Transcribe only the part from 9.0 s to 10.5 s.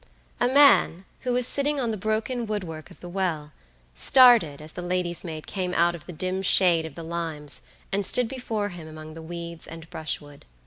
the weeds and brushwood.